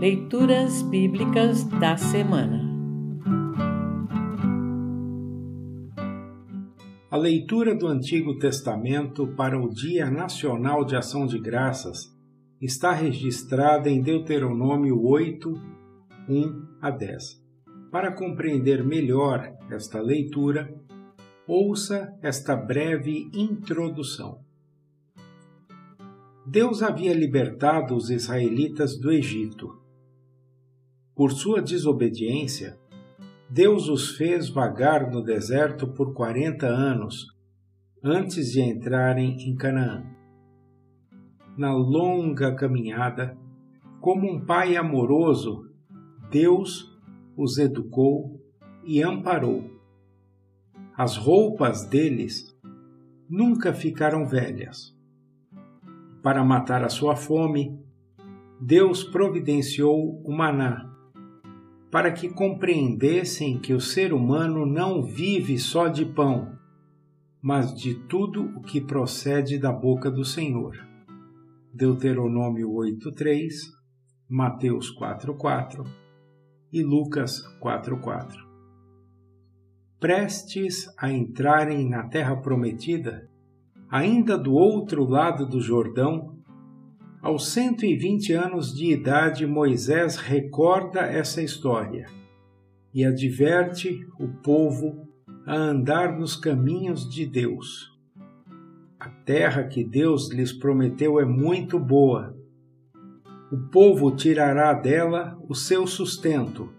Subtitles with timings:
[0.00, 2.60] Leituras Bíblicas da Semana
[7.08, 12.12] A leitura do Antigo Testamento para o Dia Nacional de Ação de Graças
[12.60, 15.48] está registrada em Deuteronômio 8,
[16.28, 17.40] 1 a 10.
[17.92, 20.74] Para compreender melhor esta leitura,
[21.46, 24.40] ouça esta breve introdução.
[26.44, 29.83] Deus havia libertado os israelitas do Egito.
[31.14, 32.78] Por sua desobediência,
[33.48, 37.26] Deus os fez vagar no deserto por quarenta anos
[38.02, 40.04] antes de entrarem em Canaã.
[41.56, 43.38] Na longa caminhada,
[44.00, 45.70] como um pai amoroso,
[46.30, 46.92] Deus
[47.36, 48.40] os educou
[48.84, 49.70] e amparou.
[50.96, 52.54] As roupas deles
[53.28, 54.94] nunca ficaram velhas
[56.24, 57.78] para matar a sua fome,
[58.58, 60.90] Deus providenciou o maná,
[61.94, 66.58] para que compreendessem que o ser humano não vive só de pão,
[67.40, 70.76] mas de tudo o que procede da boca do Senhor.
[71.72, 73.70] Deuteronômio 8:3,
[74.28, 75.84] Mateus 4:4
[76.72, 78.44] e Lucas 4:4.
[80.00, 83.30] Prestes a entrarem na terra prometida,
[83.88, 86.42] ainda do outro lado do Jordão,
[87.24, 92.06] aos 120 anos de idade, Moisés recorda essa história
[92.92, 95.08] e adverte o povo
[95.46, 97.90] a andar nos caminhos de Deus.
[99.00, 102.36] A terra que Deus lhes prometeu é muito boa.
[103.50, 106.70] O povo tirará dela o seu sustento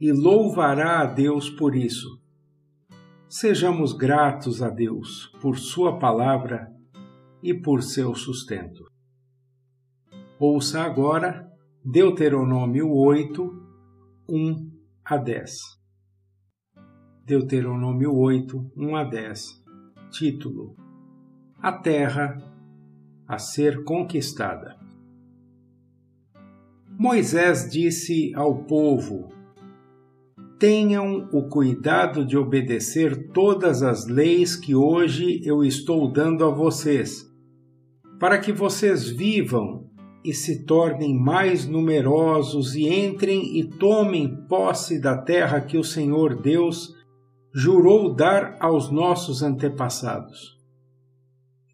[0.00, 2.20] e louvará a Deus por isso.
[3.28, 6.68] Sejamos gratos a Deus por Sua palavra
[7.40, 8.89] e por seu sustento.
[10.42, 11.52] Ouça agora
[11.84, 13.42] Deuteronômio 8,
[14.26, 14.70] 1
[15.04, 15.52] a 10.
[17.26, 19.62] Deuteronômio 8, 1 a 10.
[20.10, 20.74] Título:
[21.60, 22.38] A Terra
[23.28, 24.78] a ser conquistada.
[26.98, 29.28] Moisés disse ao povo:
[30.58, 37.30] tenham o cuidado de obedecer todas as leis que hoje eu estou dando a vocês,
[38.18, 39.89] para que vocês vivam
[40.24, 46.40] e se tornem mais numerosos e entrem e tomem posse da terra que o Senhor
[46.40, 46.94] Deus
[47.54, 50.58] jurou dar aos nossos antepassados.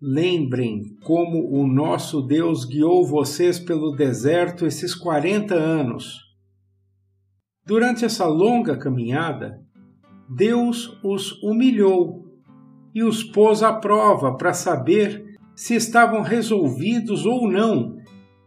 [0.01, 6.27] Lembrem como o nosso Deus guiou vocês pelo deserto esses quarenta anos
[7.67, 9.61] Durante essa longa caminhada,
[10.29, 12.25] Deus os humilhou
[12.95, 15.25] e os pôs à prova para saber
[15.57, 17.97] se estavam resolvidos ou não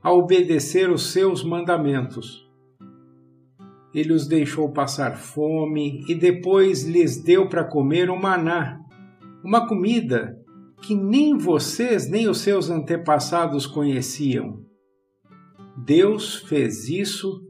[0.01, 2.47] a obedecer os seus mandamentos.
[3.93, 8.79] Ele os deixou passar fome e depois lhes deu para comer o maná,
[9.43, 10.38] uma comida
[10.81, 14.63] que nem vocês nem os seus antepassados conheciam.
[15.77, 17.41] Deus fez isso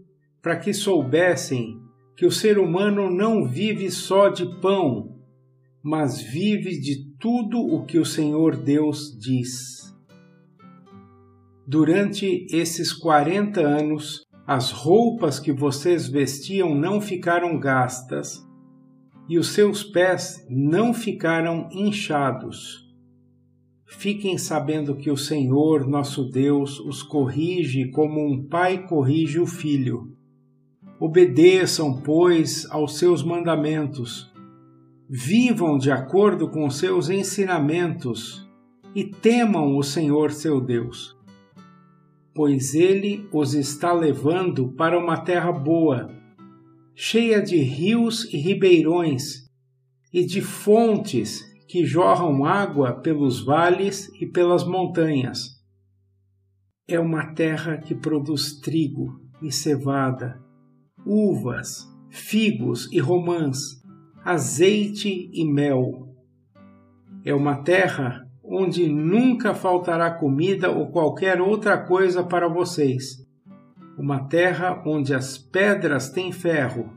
[0.41, 1.79] para que soubessem
[2.15, 5.19] que o ser humano não vive só de pão,
[5.83, 9.93] mas vive de tudo o que o Senhor Deus diz.
[11.71, 18.43] Durante esses quarenta anos, as roupas que vocês vestiam não ficaram gastas
[19.29, 22.89] e os seus pés não ficaram inchados.
[23.85, 30.17] Fiquem sabendo que o Senhor, nosso Deus, os corrige como um pai corrige o filho.
[30.99, 34.33] Obedeçam, pois, aos seus mandamentos,
[35.07, 38.43] vivam de acordo com seus ensinamentos
[38.95, 41.18] e temam o Senhor seu Deus,
[42.39, 46.09] pois ele os está levando para uma terra boa,
[46.95, 49.49] cheia de rios e ribeirões
[50.13, 55.61] e de fontes que jorram água pelos vales e pelas montanhas.
[56.87, 60.41] É uma terra que produz trigo e cevada
[61.05, 63.83] uvas, figos e romãs,
[64.23, 66.15] azeite e mel.
[67.25, 73.23] É uma terra onde nunca faltará comida ou qualquer outra coisa para vocês.
[73.95, 76.91] Uma terra onde as pedras têm ferro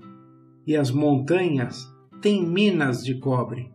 [0.66, 1.86] e as montanhas
[2.22, 3.70] têm minas de cobre.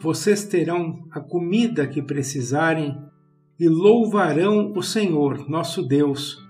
[0.00, 2.96] Vocês terão a comida que precisarem
[3.58, 6.42] e louvarão o Senhor, nosso Deus,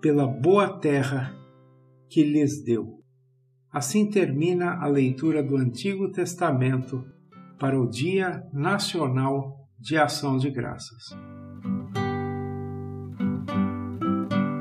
[0.00, 1.34] pela boa terra
[2.08, 3.00] que lhes deu.
[3.70, 7.04] Assim termina a leitura do Antigo Testamento
[7.58, 11.14] para o Dia Nacional de Ação de Graças.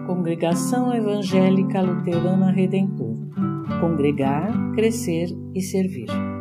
[0.06, 3.16] Congregação Evangélica Luterana Redentor
[3.80, 6.33] Congregar, Crescer e Servir.